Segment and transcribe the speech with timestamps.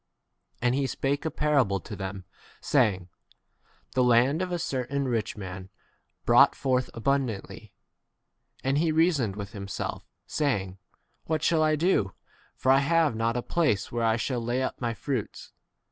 [0.63, 2.25] And he spake a parable to them,
[2.59, 3.09] saying,
[3.93, 5.69] The land of a certain rich man ^
[6.25, 7.75] brought forth abundantly.
[8.63, 10.79] And he reasoned within himself, say ing,
[11.25, 12.15] What shall I do?
[12.55, 15.51] for I have not [a place] where I shall lay up w my fruits.